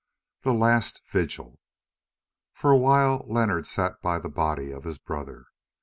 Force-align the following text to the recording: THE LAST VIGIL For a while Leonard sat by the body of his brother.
THE 0.41 0.51
LAST 0.55 1.01
VIGIL 1.11 1.59
For 2.55 2.71
a 2.71 2.75
while 2.79 3.23
Leonard 3.29 3.67
sat 3.67 4.01
by 4.01 4.17
the 4.17 4.29
body 4.29 4.71
of 4.71 4.83
his 4.83 4.97
brother. 4.97 5.45